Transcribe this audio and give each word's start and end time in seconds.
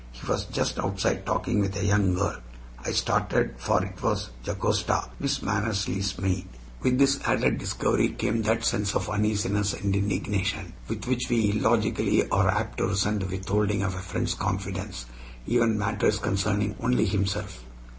He 0.11 0.25
was 0.25 0.45
just 0.45 0.79
outside 0.79 1.27
talking 1.27 1.59
with 1.59 1.75
a 1.75 1.85
young 1.85 2.15
girl. 2.15 2.37
I 2.83 2.89
started, 2.91 3.53
for 3.59 3.83
it 3.85 4.01
was 4.01 4.31
Jocasta 4.43 5.09
Miss 5.19 5.43
Mannersley's 5.43 6.17
maid. 6.17 6.47
With 6.81 6.97
this 6.97 7.19
added 7.23 7.59
discovery 7.59 8.09
came 8.09 8.41
that 8.41 8.63
sense 8.65 8.95
of 8.95 9.09
uneasiness 9.11 9.73
and 9.73 9.95
indignation 9.95 10.73
with 10.87 11.05
which 11.05 11.29
we 11.29 11.51
illogically 11.51 12.27
are 12.29 12.49
apt 12.49 12.79
to 12.79 12.87
resent 12.87 13.19
the 13.19 13.27
withholding 13.27 13.83
of 13.83 13.93
a 13.93 13.99
friend's 13.99 14.33
confidence, 14.33 15.05
even 15.45 15.73
in 15.73 15.77
matters 15.77 16.17
concerning 16.17 16.73
only 16.81 17.05
himself. 17.05 17.63